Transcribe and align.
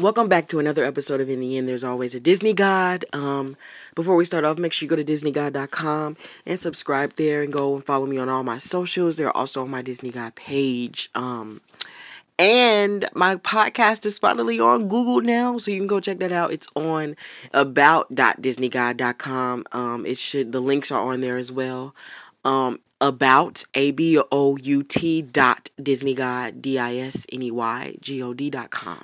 welcome 0.00 0.28
back 0.28 0.48
to 0.48 0.58
another 0.58 0.84
episode 0.84 1.20
of 1.20 1.28
In 1.28 1.40
the 1.40 1.58
End. 1.58 1.68
There's 1.68 1.84
always 1.84 2.14
a 2.14 2.20
Disney 2.20 2.52
God. 2.52 3.04
Um, 3.12 3.56
before 3.94 4.16
we 4.16 4.24
start 4.24 4.44
off, 4.44 4.58
make 4.58 4.72
sure 4.72 4.86
you 4.86 4.90
go 4.90 4.96
to 4.96 5.04
DisneyGod.com 5.04 6.16
and 6.46 6.58
subscribe 6.58 7.14
there 7.14 7.42
and 7.42 7.52
go 7.52 7.74
and 7.74 7.84
follow 7.84 8.06
me 8.06 8.18
on 8.18 8.28
all 8.28 8.42
my 8.42 8.58
socials. 8.58 9.16
They're 9.16 9.36
also 9.36 9.62
on 9.62 9.70
my 9.70 9.82
Disney 9.82 10.10
God 10.10 10.34
page. 10.34 11.10
Um, 11.14 11.60
and 12.38 13.06
my 13.14 13.36
podcast 13.36 14.06
is 14.06 14.18
finally 14.18 14.58
on 14.58 14.88
Google 14.88 15.20
now, 15.20 15.58
so 15.58 15.70
you 15.70 15.78
can 15.78 15.86
go 15.86 16.00
check 16.00 16.18
that 16.20 16.32
out. 16.32 16.52
It's 16.52 16.68
on 16.74 17.14
about.disneygod.com. 17.52 19.64
Um, 19.72 20.06
it 20.06 20.16
should 20.16 20.52
the 20.52 20.60
links 20.60 20.90
are 20.90 21.12
on 21.12 21.20
there 21.20 21.36
as 21.36 21.52
well. 21.52 21.94
Um, 22.44 22.80
about 23.00 23.64
a 23.74 23.90
b 23.90 24.18
o 24.30 24.56
u 24.56 24.82
t 24.82 25.22
dot 25.22 25.68
disneygod 25.78 26.62
d 26.62 26.78
i 26.78 26.96
s 26.98 27.26
n 27.32 27.42
e 27.42 27.50
y 27.50 27.96
g 28.00 28.22
o 28.22 28.32
d 28.32 28.48
dot 28.48 28.70
com. 28.70 29.02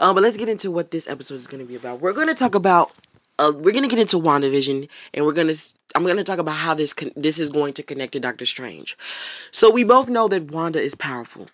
Um, 0.00 0.14
but 0.14 0.22
let's 0.22 0.38
get 0.38 0.48
into 0.48 0.70
what 0.70 0.90
this 0.90 1.08
episode 1.08 1.34
is 1.34 1.46
going 1.46 1.62
to 1.62 1.68
be 1.68 1.76
about. 1.76 2.00
We're 2.00 2.14
going 2.14 2.28
to 2.28 2.34
talk 2.34 2.54
about 2.54 2.92
uh, 3.38 3.52
we're 3.54 3.72
going 3.72 3.84
to 3.84 3.88
get 3.88 3.98
into 3.98 4.16
WandaVision 4.18 4.88
and 5.14 5.24
we're 5.24 5.32
going 5.32 5.48
to 5.48 5.74
I'm 5.94 6.04
going 6.04 6.16
to 6.16 6.24
talk 6.24 6.38
about 6.38 6.56
how 6.56 6.74
this 6.74 6.92
con- 6.92 7.12
this 7.16 7.38
is 7.38 7.50
going 7.50 7.74
to 7.74 7.82
connect 7.82 8.12
to 8.12 8.20
Doctor 8.20 8.46
Strange. 8.46 8.96
So 9.50 9.70
we 9.70 9.84
both 9.84 10.08
know 10.08 10.26
that 10.28 10.50
Wanda 10.50 10.80
is 10.80 10.94
powerful. 10.94 11.48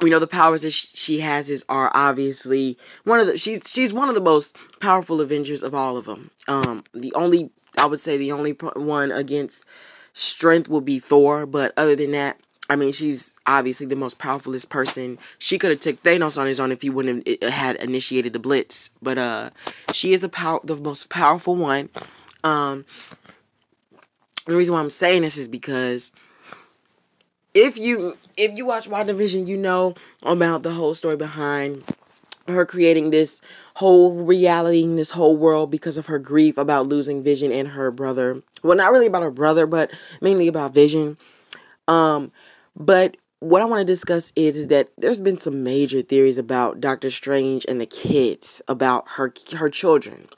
We 0.00 0.10
know 0.10 0.18
the 0.18 0.26
powers 0.26 0.62
that 0.62 0.72
she 0.72 1.20
has 1.20 1.50
is 1.50 1.64
are 1.68 1.90
obviously 1.94 2.76
one 3.04 3.20
of 3.20 3.26
the 3.26 3.38
she's 3.38 3.70
she's 3.70 3.94
one 3.94 4.08
of 4.08 4.14
the 4.14 4.20
most 4.20 4.80
powerful 4.80 5.20
Avengers 5.20 5.62
of 5.62 5.74
all 5.74 5.96
of 5.96 6.04
them. 6.04 6.30
Um, 6.48 6.84
the 6.92 7.12
only 7.14 7.50
I 7.78 7.86
would 7.86 8.00
say 8.00 8.16
the 8.16 8.32
only 8.32 8.52
one 8.76 9.10
against 9.10 9.64
strength 10.12 10.68
will 10.68 10.80
be 10.80 10.98
Thor, 10.98 11.46
but 11.46 11.72
other 11.76 11.96
than 11.96 12.12
that, 12.12 12.38
I 12.70 12.76
mean, 12.76 12.92
she's 12.92 13.38
obviously 13.46 13.86
the 13.86 13.96
most 13.96 14.18
powerfulest 14.18 14.70
person. 14.70 15.18
She 15.38 15.58
could 15.58 15.70
have 15.70 15.80
took 15.80 16.02
Thanos 16.02 16.38
on 16.38 16.46
his 16.46 16.58
own 16.58 16.72
if 16.72 16.80
he 16.80 16.88
wouldn't 16.88 17.28
have 17.42 17.52
had 17.52 17.76
initiated 17.76 18.32
the 18.32 18.38
Blitz. 18.38 18.88
But 19.02 19.18
uh, 19.18 19.50
she 19.92 20.14
is 20.14 20.22
the 20.22 20.60
the 20.64 20.76
most 20.76 21.10
powerful 21.10 21.56
one. 21.56 21.90
Um, 22.42 22.86
the 24.46 24.56
reason 24.56 24.74
why 24.74 24.80
I'm 24.80 24.90
saying 24.90 25.22
this 25.22 25.36
is 25.36 25.48
because 25.48 26.12
if 27.52 27.78
you 27.78 28.16
if 28.36 28.56
you 28.56 28.66
watch 28.66 28.88
WandaVision, 28.88 29.46
you 29.46 29.56
know 29.56 29.94
about 30.22 30.62
the 30.62 30.72
whole 30.72 30.94
story 30.94 31.16
behind 31.16 31.84
her 32.46 32.66
creating 32.66 33.10
this 33.10 33.40
whole 33.76 34.12
reality 34.12 34.82
in 34.82 34.96
this 34.96 35.12
whole 35.12 35.36
world 35.36 35.70
because 35.70 35.96
of 35.96 36.06
her 36.06 36.18
grief 36.18 36.58
about 36.58 36.86
losing 36.86 37.22
Vision 37.22 37.50
and 37.50 37.68
her 37.68 37.90
brother. 37.90 38.42
Well, 38.62 38.76
not 38.76 38.92
really 38.92 39.06
about 39.06 39.22
her 39.22 39.30
brother, 39.30 39.66
but 39.66 39.90
mainly 40.20 40.48
about 40.48 40.74
Vision. 40.74 41.16
Um, 41.88 42.32
but 42.76 43.16
what 43.40 43.60
I 43.60 43.66
want 43.66 43.80
to 43.80 43.84
discuss 43.84 44.32
is, 44.36 44.56
is 44.56 44.68
that 44.68 44.88
there's 44.96 45.20
been 45.20 45.36
some 45.36 45.62
major 45.62 46.00
theories 46.00 46.38
about 46.38 46.80
Doctor 46.80 47.10
Strange 47.10 47.66
and 47.68 47.80
the 47.80 47.86
kids, 47.86 48.62
about 48.68 49.04
her 49.16 49.32
her 49.56 49.68
children 49.68 50.28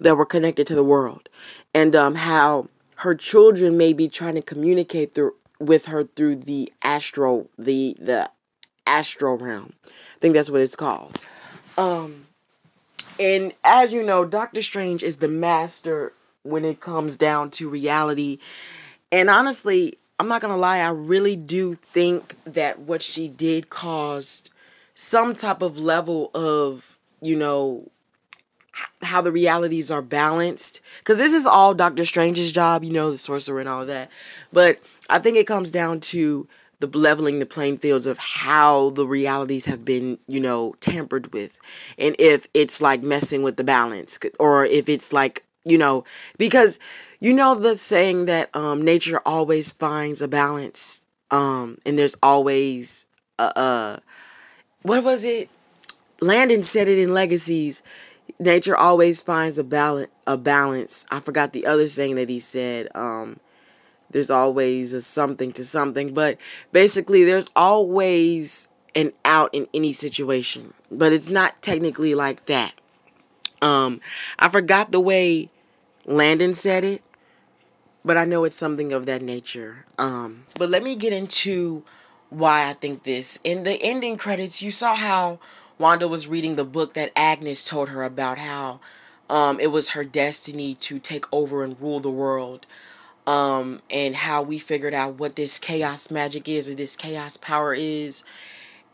that 0.00 0.16
were 0.16 0.26
connected 0.26 0.66
to 0.66 0.74
the 0.74 0.84
world, 0.84 1.28
and 1.72 1.94
um, 1.94 2.16
how 2.16 2.68
her 2.96 3.14
children 3.14 3.76
may 3.76 3.92
be 3.92 4.08
trying 4.08 4.34
to 4.34 4.42
communicate 4.42 5.14
through 5.14 5.34
with 5.58 5.86
her 5.86 6.02
through 6.02 6.36
the 6.36 6.72
astro 6.82 7.48
the 7.56 7.96
the 8.00 8.30
astral 8.86 9.38
realm. 9.38 9.72
I 9.86 10.18
think 10.20 10.34
that's 10.34 10.50
what 10.50 10.60
it's 10.60 10.76
called. 10.76 11.18
Um, 11.78 12.26
and 13.20 13.52
as 13.62 13.92
you 13.92 14.02
know, 14.02 14.24
Doctor 14.24 14.62
Strange 14.62 15.02
is 15.02 15.18
the 15.18 15.28
master 15.28 16.12
when 16.42 16.64
it 16.64 16.80
comes 16.80 17.16
down 17.16 17.50
to 17.52 17.68
reality. 17.68 18.38
And 19.12 19.30
honestly, 19.30 19.94
I'm 20.20 20.28
not 20.28 20.42
gonna 20.42 20.58
lie, 20.58 20.80
I 20.80 20.90
really 20.90 21.34
do 21.34 21.74
think 21.74 22.36
that 22.44 22.78
what 22.78 23.00
she 23.00 23.26
did 23.26 23.70
caused 23.70 24.50
some 24.94 25.34
type 25.34 25.62
of 25.62 25.78
level 25.78 26.30
of, 26.34 26.98
you 27.22 27.36
know, 27.36 27.90
how 29.00 29.22
the 29.22 29.32
realities 29.32 29.90
are 29.90 30.02
balanced. 30.02 30.82
Because 30.98 31.16
this 31.16 31.32
is 31.32 31.46
all 31.46 31.72
Doctor 31.72 32.04
Strange's 32.04 32.52
job, 32.52 32.84
you 32.84 32.92
know, 32.92 33.10
the 33.10 33.16
sorcerer 33.16 33.60
and 33.60 33.68
all 33.68 33.86
that. 33.86 34.10
But 34.52 34.80
I 35.08 35.20
think 35.20 35.38
it 35.38 35.46
comes 35.46 35.70
down 35.70 36.00
to 36.00 36.46
the 36.80 36.98
leveling 36.98 37.38
the 37.38 37.46
playing 37.46 37.78
fields 37.78 38.04
of 38.04 38.18
how 38.18 38.90
the 38.90 39.06
realities 39.06 39.64
have 39.64 39.86
been, 39.86 40.18
you 40.28 40.40
know, 40.40 40.74
tampered 40.80 41.32
with. 41.32 41.58
And 41.96 42.14
if 42.18 42.46
it's 42.52 42.82
like 42.82 43.02
messing 43.02 43.42
with 43.42 43.56
the 43.56 43.64
balance 43.64 44.18
or 44.38 44.66
if 44.66 44.86
it's 44.86 45.14
like, 45.14 45.44
you 45.64 45.78
know, 45.78 46.04
because 46.38 46.78
you 47.20 47.32
know 47.32 47.54
the 47.58 47.76
saying 47.76 48.26
that 48.26 48.54
um 48.56 48.82
nature 48.82 49.20
always 49.26 49.72
finds 49.72 50.22
a 50.22 50.28
balance 50.28 51.04
um 51.30 51.78
and 51.86 51.98
there's 51.98 52.16
always 52.22 53.06
a 53.38 53.58
uh 53.58 53.96
what 54.82 55.04
was 55.04 55.24
it? 55.24 55.50
Landon 56.20 56.62
said 56.62 56.88
it 56.88 56.98
in 56.98 57.14
Legacies. 57.14 57.82
Nature 58.38 58.76
always 58.76 59.22
finds 59.22 59.58
a 59.58 59.64
balance 59.64 60.10
a 60.26 60.36
balance. 60.36 61.06
I 61.10 61.20
forgot 61.20 61.52
the 61.52 61.66
other 61.66 61.88
saying 61.88 62.16
that 62.16 62.28
he 62.28 62.38
said 62.38 62.88
um 62.94 63.38
there's 64.10 64.30
always 64.30 64.92
a 64.92 65.00
something 65.00 65.52
to 65.52 65.64
something, 65.64 66.12
but 66.14 66.38
basically 66.72 67.24
there's 67.24 67.50
always 67.54 68.68
an 68.94 69.12
out 69.24 69.50
in 69.52 69.68
any 69.72 69.92
situation. 69.92 70.74
But 70.90 71.12
it's 71.12 71.30
not 71.30 71.62
technically 71.62 72.14
like 72.14 72.46
that. 72.46 72.74
Um, 73.62 74.00
I 74.38 74.48
forgot 74.48 74.92
the 74.92 75.00
way 75.00 75.50
Landon 76.06 76.54
said 76.54 76.84
it, 76.84 77.02
but 78.04 78.16
I 78.16 78.24
know 78.24 78.44
it's 78.44 78.56
something 78.56 78.92
of 78.92 79.06
that 79.06 79.22
nature. 79.22 79.86
Um, 79.98 80.44
but 80.58 80.70
let 80.70 80.82
me 80.82 80.96
get 80.96 81.12
into 81.12 81.84
why 82.30 82.68
I 82.68 82.72
think 82.72 83.02
this. 83.02 83.38
In 83.44 83.64
the 83.64 83.78
ending 83.82 84.16
credits, 84.16 84.62
you 84.62 84.70
saw 84.70 84.94
how 84.94 85.38
Wanda 85.78 86.08
was 86.08 86.28
reading 86.28 86.56
the 86.56 86.64
book 86.64 86.94
that 86.94 87.12
Agnes 87.16 87.64
told 87.64 87.88
her 87.90 88.02
about 88.02 88.38
how 88.38 88.80
um, 89.28 89.60
it 89.60 89.70
was 89.70 89.90
her 89.90 90.04
destiny 90.04 90.74
to 90.74 90.98
take 90.98 91.24
over 91.32 91.62
and 91.64 91.80
rule 91.80 92.00
the 92.00 92.10
world 92.10 92.66
um, 93.26 93.80
and 93.90 94.16
how 94.16 94.42
we 94.42 94.58
figured 94.58 94.94
out 94.94 95.18
what 95.18 95.36
this 95.36 95.58
chaos 95.58 96.10
magic 96.10 96.48
is 96.48 96.68
or 96.68 96.74
this 96.74 96.96
chaos 96.96 97.36
power 97.36 97.74
is. 97.74 98.24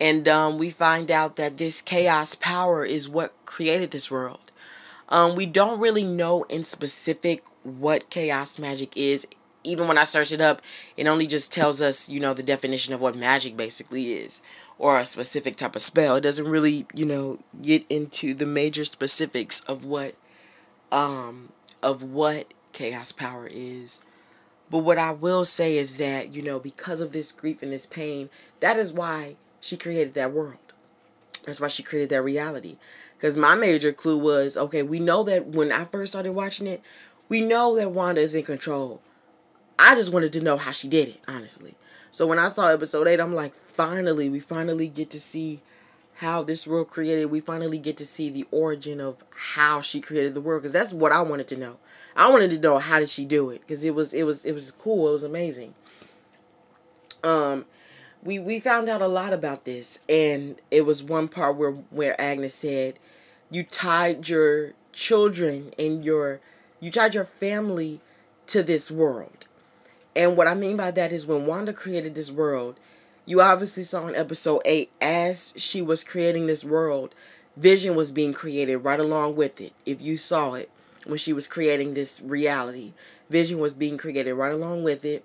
And 0.00 0.28
um, 0.28 0.58
we 0.58 0.70
find 0.70 1.10
out 1.10 1.36
that 1.36 1.56
this 1.56 1.80
chaos 1.80 2.34
power 2.34 2.84
is 2.84 3.08
what 3.08 3.32
created 3.46 3.92
this 3.92 4.10
world. 4.10 4.52
Um, 5.08 5.34
we 5.34 5.46
don't 5.46 5.80
really 5.80 6.04
know 6.04 6.44
in 6.44 6.64
specific 6.64 7.44
what 7.62 8.10
chaos 8.10 8.58
magic 8.58 8.96
is. 8.96 9.26
Even 9.64 9.88
when 9.88 9.98
I 9.98 10.04
search 10.04 10.30
it 10.30 10.40
up, 10.40 10.62
it 10.96 11.06
only 11.08 11.26
just 11.26 11.52
tells 11.52 11.82
us, 11.82 12.08
you 12.08 12.20
know, 12.20 12.34
the 12.34 12.42
definition 12.42 12.94
of 12.94 13.00
what 13.00 13.16
magic 13.16 13.56
basically 13.56 14.12
is 14.14 14.40
or 14.78 14.98
a 14.98 15.04
specific 15.04 15.56
type 15.56 15.74
of 15.74 15.82
spell. 15.82 16.16
It 16.16 16.20
doesn't 16.22 16.46
really, 16.46 16.86
you 16.94 17.04
know, 17.06 17.40
get 17.62 17.84
into 17.88 18.34
the 18.34 18.46
major 18.46 18.84
specifics 18.84 19.60
of 19.62 19.84
what 19.84 20.14
um 20.92 21.50
of 21.82 22.02
what 22.02 22.52
chaos 22.72 23.12
power 23.12 23.48
is. 23.50 24.02
But 24.70 24.78
what 24.78 24.98
I 24.98 25.12
will 25.12 25.44
say 25.44 25.76
is 25.76 25.98
that, 25.98 26.34
you 26.34 26.42
know, 26.42 26.58
because 26.58 27.00
of 27.00 27.12
this 27.12 27.32
grief 27.32 27.62
and 27.62 27.72
this 27.72 27.86
pain, 27.86 28.30
that 28.60 28.76
is 28.76 28.92
why 28.92 29.36
she 29.60 29.76
created 29.76 30.14
that 30.14 30.32
world. 30.32 30.65
That's 31.46 31.60
why 31.60 31.68
she 31.68 31.82
created 31.82 32.10
that 32.10 32.22
reality. 32.22 32.76
Because 33.16 33.36
my 33.36 33.54
major 33.54 33.92
clue 33.92 34.18
was 34.18 34.56
okay, 34.56 34.82
we 34.82 35.00
know 35.00 35.22
that 35.22 35.46
when 35.46 35.72
I 35.72 35.84
first 35.84 36.12
started 36.12 36.32
watching 36.32 36.66
it, 36.66 36.82
we 37.28 37.40
know 37.40 37.76
that 37.76 37.92
Wanda 37.92 38.20
is 38.20 38.34
in 38.34 38.42
control. 38.42 39.00
I 39.78 39.94
just 39.94 40.12
wanted 40.12 40.32
to 40.34 40.40
know 40.40 40.56
how 40.56 40.72
she 40.72 40.88
did 40.88 41.08
it, 41.08 41.20
honestly. 41.28 41.74
So 42.10 42.26
when 42.26 42.38
I 42.38 42.48
saw 42.48 42.68
episode 42.68 43.06
8, 43.06 43.20
I'm 43.20 43.34
like, 43.34 43.54
finally, 43.54 44.28
we 44.28 44.40
finally 44.40 44.88
get 44.88 45.10
to 45.10 45.20
see 45.20 45.60
how 46.16 46.42
this 46.42 46.66
world 46.66 46.88
created. 46.88 47.26
We 47.26 47.40
finally 47.40 47.78
get 47.78 47.96
to 47.98 48.06
see 48.06 48.30
the 48.30 48.46
origin 48.50 49.00
of 49.00 49.22
how 49.36 49.80
she 49.80 50.00
created 50.00 50.34
the 50.34 50.40
world 50.40 50.62
because 50.62 50.72
that's 50.72 50.92
what 50.92 51.12
I 51.12 51.20
wanted 51.20 51.46
to 51.48 51.56
know. 51.56 51.78
I 52.16 52.30
wanted 52.30 52.50
to 52.52 52.58
know 52.58 52.78
how 52.78 52.98
did 52.98 53.10
she 53.10 53.26
do 53.26 53.50
it 53.50 53.60
because 53.60 53.84
it 53.84 53.94
was 53.94 54.14
it 54.14 54.22
was 54.24 54.46
it 54.46 54.52
was 54.52 54.72
cool. 54.72 55.08
It 55.08 55.12
was 55.12 55.22
amazing. 55.22 55.74
Um, 57.22 57.66
we 58.26 58.38
we 58.38 58.60
found 58.60 58.88
out 58.88 59.00
a 59.00 59.06
lot 59.06 59.32
about 59.32 59.64
this, 59.64 60.00
and 60.08 60.56
it 60.70 60.84
was 60.84 61.02
one 61.02 61.28
part 61.28 61.56
where 61.56 61.70
where 61.70 62.20
Agnes 62.20 62.54
said, 62.54 62.98
"You 63.50 63.64
tied 63.64 64.28
your 64.28 64.72
children 64.92 65.72
and 65.78 66.04
your 66.04 66.40
you 66.80 66.90
tied 66.90 67.14
your 67.14 67.24
family 67.24 68.00
to 68.48 68.62
this 68.62 68.90
world." 68.90 69.46
And 70.14 70.36
what 70.36 70.48
I 70.48 70.54
mean 70.54 70.76
by 70.76 70.90
that 70.92 71.12
is 71.12 71.26
when 71.26 71.46
Wanda 71.46 71.72
created 71.72 72.14
this 72.14 72.30
world, 72.32 72.80
you 73.26 73.40
obviously 73.40 73.82
saw 73.82 74.06
in 74.08 74.14
episode 74.14 74.62
8 74.64 74.90
as 75.00 75.52
she 75.56 75.82
was 75.82 76.02
creating 76.02 76.46
this 76.46 76.64
world, 76.64 77.14
Vision 77.56 77.94
was 77.94 78.10
being 78.10 78.32
created 78.32 78.78
right 78.78 78.98
along 78.98 79.36
with 79.36 79.60
it. 79.60 79.72
If 79.84 80.00
you 80.00 80.16
saw 80.16 80.54
it, 80.54 80.70
when 81.06 81.18
she 81.18 81.32
was 81.32 81.46
creating 81.46 81.94
this 81.94 82.20
reality. 82.20 82.92
Vision 83.30 83.58
was 83.58 83.74
being 83.74 83.96
created 83.96 84.34
right 84.34 84.52
along 84.52 84.82
with 84.84 85.04
it, 85.04 85.24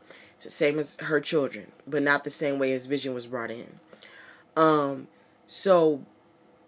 same 0.49 0.79
as 0.79 0.97
her 1.01 1.19
children, 1.19 1.71
but 1.87 2.03
not 2.03 2.23
the 2.23 2.29
same 2.29 2.59
way 2.59 2.73
as 2.73 2.85
Vision 2.87 3.13
was 3.13 3.27
brought 3.27 3.51
in. 3.51 3.79
Um, 4.55 5.07
so 5.47 6.05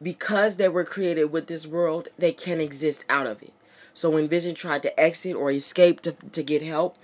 because 0.02 0.58
they 0.58 0.70
were 0.70 0.84
created 0.84 1.25
with 1.25 1.48
this 1.48 1.66
world, 1.66 2.10
they 2.18 2.31
can 2.31 2.62
exist 2.62 3.06
out 3.10 3.28
of 3.28 3.42
it. 3.42 3.54
So 3.94 4.10
when 4.10 4.28
Vision 4.28 4.56
tried 4.56 4.84
to 4.84 5.00
exit 5.00 5.36
or 5.36 5.52
escape 5.52 6.02
to, 6.02 6.12
to 6.12 6.44
get 6.44 6.62
help, 6.64 6.98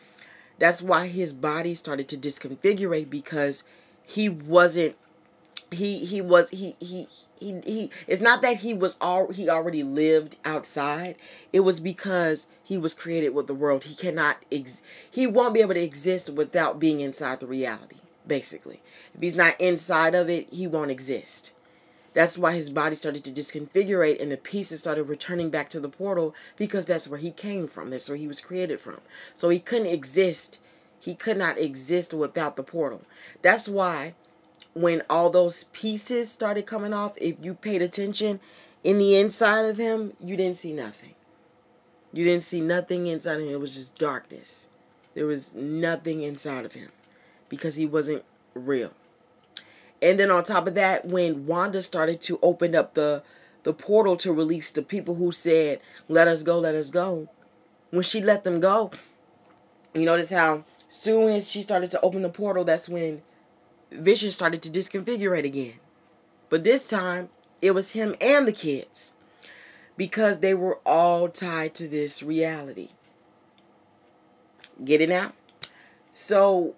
that's 0.57 0.81
why 0.81 1.07
his 1.07 1.31
body 1.33 1.73
started 1.75 2.07
to 2.09 2.17
disconfigure 2.17 3.09
because 3.09 3.63
he 4.05 4.27
wasn't 4.27 4.95
he 5.71 6.05
he 6.05 6.21
was 6.21 6.49
he 6.49 6.75
he 6.79 7.07
he 7.39 7.61
he 7.65 7.91
it's 8.07 8.21
not 8.21 8.41
that 8.41 8.57
he 8.57 8.73
was 8.73 8.97
all 8.99 9.31
he 9.31 9.49
already 9.49 9.83
lived 9.83 10.37
outside. 10.45 11.15
It 11.53 11.61
was 11.61 11.79
because 11.79 12.47
he 12.63 12.77
was 12.77 12.93
created 12.93 13.29
with 13.29 13.47
the 13.47 13.53
world. 13.53 13.83
He 13.83 13.95
cannot 13.95 14.37
ex, 14.51 14.81
he 15.09 15.27
won't 15.27 15.53
be 15.53 15.61
able 15.61 15.75
to 15.75 15.83
exist 15.83 16.29
without 16.29 16.79
being 16.79 16.99
inside 16.99 17.39
the 17.39 17.47
reality 17.47 17.97
basically. 18.27 18.81
If 19.13 19.21
he's 19.21 19.35
not 19.35 19.59
inside 19.59 20.15
of 20.15 20.29
it 20.29 20.53
he 20.53 20.67
won't 20.67 20.91
exist. 20.91 21.53
That's 22.13 22.37
why 22.37 22.53
his 22.53 22.69
body 22.69 22.95
started 22.95 23.23
to 23.25 23.31
disconfigurate 23.31 24.19
and 24.19 24.31
the 24.31 24.37
pieces 24.37 24.79
started 24.79 25.03
returning 25.03 25.49
back 25.49 25.69
to 25.69 25.79
the 25.79 25.89
portal 25.89 26.33
because 26.57 26.85
that's 26.85 27.07
where 27.07 27.19
he 27.19 27.31
came 27.31 27.67
from. 27.67 27.91
That's 27.91 28.09
where 28.09 28.17
he 28.17 28.27
was 28.27 28.41
created 28.41 28.81
from. 28.81 29.01
So 29.35 29.49
he 29.49 29.59
couldn't 29.59 29.87
exist. 29.87 30.59
He 30.99 31.13
could 31.13 31.37
not 31.37 31.57
exist 31.57 32.13
without 32.13 32.55
the 32.55 32.63
portal. 32.63 33.03
That's 33.41 33.69
why 33.69 34.15
when 34.73 35.01
all 35.09 35.29
those 35.29 35.65
pieces 35.65 36.31
started 36.31 36.65
coming 36.65 36.93
off, 36.93 37.17
if 37.19 37.43
you 37.43 37.53
paid 37.53 37.81
attention 37.81 38.39
in 38.83 38.97
the 38.97 39.15
inside 39.15 39.65
of 39.65 39.77
him, 39.77 40.13
you 40.19 40.35
didn't 40.35 40.57
see 40.57 40.73
nothing. 40.73 41.15
You 42.13 42.23
didn't 42.25 42.43
see 42.43 42.61
nothing 42.61 43.07
inside 43.07 43.35
of 43.35 43.41
him. 43.41 43.49
It 43.49 43.59
was 43.59 43.75
just 43.75 43.97
darkness. 43.97 44.67
There 45.13 45.25
was 45.25 45.53
nothing 45.53 46.21
inside 46.23 46.65
of 46.65 46.73
him 46.73 46.89
because 47.49 47.75
he 47.75 47.85
wasn't 47.85 48.23
real. 48.53 48.93
And 50.01 50.19
then 50.19 50.31
on 50.31 50.43
top 50.43 50.67
of 50.67 50.75
that, 50.75 51.05
when 51.05 51.45
Wanda 51.45 51.81
started 51.81 52.21
to 52.21 52.39
open 52.41 52.75
up 52.75 52.93
the 52.93 53.23
the 53.63 53.73
portal 53.73 54.15
to 54.15 54.31
release 54.31 54.71
the 54.71 54.81
people 54.81 55.15
who 55.15 55.33
said, 55.33 55.81
"Let 56.07 56.29
us 56.29 56.43
go, 56.43 56.57
let 56.57 56.75
us 56.75 56.89
go," 56.89 57.27
when 57.89 58.03
she 58.03 58.21
let 58.21 58.45
them 58.45 58.61
go, 58.61 58.91
you 59.93 60.05
notice 60.05 60.29
how 60.29 60.63
soon 60.87 61.29
as 61.29 61.51
she 61.51 61.61
started 61.61 61.91
to 61.91 62.01
open 62.01 62.21
the 62.21 62.29
portal, 62.29 62.63
that's 62.63 62.87
when 62.87 63.21
Vision 63.91 64.31
started 64.31 64.61
to 64.63 64.69
disconfigurate 64.69 65.45
again. 65.45 65.73
But 66.49 66.63
this 66.63 66.87
time, 66.87 67.29
it 67.61 67.71
was 67.71 67.91
him 67.91 68.15
and 68.21 68.47
the 68.47 68.51
kids 68.51 69.13
because 69.97 70.39
they 70.39 70.53
were 70.53 70.79
all 70.85 71.27
tied 71.29 71.75
to 71.75 71.87
this 71.87 72.23
reality. 72.23 72.89
Get 74.83 75.01
it 75.01 75.09
now? 75.09 75.33
So, 76.13 76.75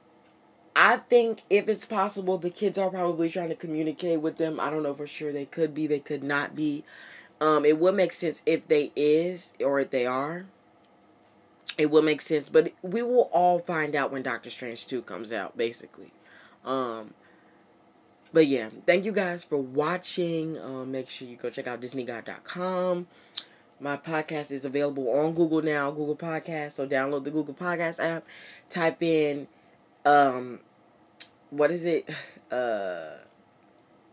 I 0.75 0.97
think 0.97 1.43
if 1.49 1.67
it's 1.67 1.85
possible, 1.85 2.37
the 2.37 2.49
kids 2.49 2.77
are 2.77 2.89
probably 2.89 3.29
trying 3.29 3.49
to 3.49 3.55
communicate 3.55 4.21
with 4.21 4.37
them. 4.37 4.59
I 4.59 4.69
don't 4.69 4.83
know 4.83 4.93
for 4.93 5.07
sure. 5.07 5.31
They 5.31 5.45
could 5.45 5.73
be, 5.73 5.85
they 5.85 5.99
could 5.99 6.23
not 6.23 6.55
be. 6.55 6.83
Um, 7.39 7.65
it 7.65 7.77
would 7.79 7.95
make 7.95 8.11
sense 8.11 8.41
if 8.45 8.67
they 8.67 8.91
is 8.95 9.53
or 9.63 9.79
if 9.79 9.89
they 9.89 10.05
are. 10.05 10.45
It 11.77 11.89
will 11.89 12.01
make 12.01 12.21
sense, 12.21 12.49
but 12.49 12.73
we 12.81 13.01
will 13.01 13.29
all 13.31 13.59
find 13.59 13.95
out 13.95 14.11
when 14.11 14.23
Doctor 14.23 14.49
Strange 14.49 14.85
2 14.87 15.01
comes 15.01 15.31
out, 15.31 15.57
basically. 15.57 16.11
Um, 16.65 17.13
but 18.33 18.47
yeah, 18.47 18.69
thank 18.85 19.05
you 19.05 19.11
guys 19.11 19.43
for 19.43 19.57
watching. 19.57 20.57
Um, 20.57 20.91
make 20.91 21.09
sure 21.09 21.27
you 21.27 21.35
go 21.35 21.49
check 21.49 21.67
out 21.67 21.81
DisneyGod.com. 21.81 23.07
My 23.79 23.97
podcast 23.97 24.51
is 24.51 24.63
available 24.63 25.09
on 25.09 25.33
Google 25.33 25.61
now, 25.61 25.89
Google 25.91 26.15
Podcast. 26.15 26.73
So 26.73 26.87
download 26.87 27.23
the 27.23 27.31
Google 27.31 27.53
Podcast 27.53 27.99
app. 27.99 28.23
Type 28.69 29.01
in, 29.01 29.47
um, 30.05 30.59
what 31.49 31.71
is 31.71 31.85
it? 31.85 32.09
Uh, 32.51 33.15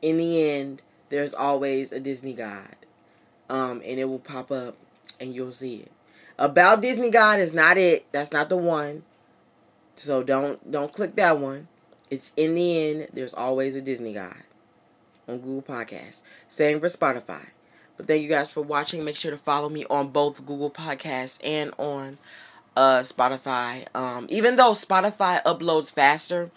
in 0.00 0.16
the 0.16 0.48
end, 0.48 0.80
there's 1.08 1.34
always 1.34 1.90
a 1.90 1.98
Disney 1.98 2.34
God. 2.34 2.76
Um, 3.50 3.82
and 3.84 3.98
it 3.98 4.04
will 4.04 4.20
pop 4.20 4.52
up 4.52 4.76
and 5.18 5.34
you'll 5.34 5.50
see 5.50 5.78
it. 5.78 5.90
About 6.38 6.80
Disney 6.80 7.10
God 7.10 7.40
is 7.40 7.52
not 7.52 7.76
it. 7.76 8.06
That's 8.12 8.32
not 8.32 8.48
the 8.48 8.56
one. 8.56 9.02
So 9.96 10.22
don't 10.22 10.70
don't 10.70 10.92
click 10.92 11.16
that 11.16 11.40
one. 11.40 11.66
It's 12.10 12.32
in 12.36 12.54
the 12.54 12.78
end, 12.78 13.08
there's 13.12 13.34
always 13.34 13.76
a 13.76 13.82
Disney 13.82 14.14
guy 14.14 14.36
on 15.26 15.38
Google 15.38 15.62
Podcasts. 15.62 16.22
Same 16.48 16.80
for 16.80 16.86
Spotify. 16.86 17.50
But 17.96 18.06
thank 18.06 18.22
you 18.22 18.28
guys 18.28 18.52
for 18.52 18.62
watching. 18.62 19.04
Make 19.04 19.16
sure 19.16 19.30
to 19.30 19.36
follow 19.36 19.68
me 19.68 19.84
on 19.90 20.08
both 20.08 20.46
Google 20.46 20.70
Podcasts 20.70 21.38
and 21.44 21.72
on 21.78 22.18
uh, 22.76 23.00
Spotify. 23.00 23.84
Um, 23.94 24.26
even 24.30 24.56
though 24.56 24.70
Spotify 24.70 25.42
uploads 25.42 25.92
faster, 25.92 26.50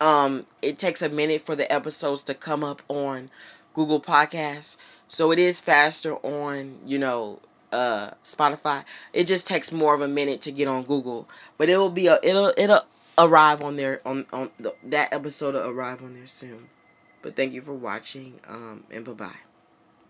um, 0.00 0.46
it 0.60 0.78
takes 0.78 1.02
a 1.02 1.08
minute 1.08 1.40
for 1.40 1.56
the 1.56 1.70
episodes 1.72 2.22
to 2.24 2.34
come 2.34 2.62
up 2.62 2.82
on 2.88 3.30
Google 3.72 4.00
Podcasts. 4.00 4.76
So 5.08 5.32
it 5.32 5.38
is 5.38 5.60
faster 5.60 6.16
on, 6.16 6.78
you 6.86 6.98
know, 6.98 7.40
uh, 7.72 8.10
Spotify. 8.22 8.84
It 9.12 9.26
just 9.26 9.46
takes 9.46 9.72
more 9.72 9.94
of 9.94 10.00
a 10.00 10.08
minute 10.08 10.40
to 10.42 10.52
get 10.52 10.68
on 10.68 10.84
Google, 10.84 11.28
but 11.58 11.68
it 11.68 11.76
will 11.76 11.90
be 11.90 12.06
a 12.06 12.18
it'll 12.22 12.52
it'll 12.56 12.82
arrive 13.18 13.62
on 13.62 13.76
there 13.76 14.00
on 14.04 14.26
on 14.32 14.50
the, 14.58 14.74
that 14.84 15.12
episode 15.12 15.54
will 15.54 15.68
arrive 15.68 16.02
on 16.02 16.14
there 16.14 16.26
soon. 16.26 16.68
But 17.22 17.36
thank 17.36 17.52
you 17.52 17.60
for 17.60 17.74
watching 17.74 18.40
um 18.48 18.84
and 18.90 19.04
bye 19.04 19.12
bye. 19.12 19.53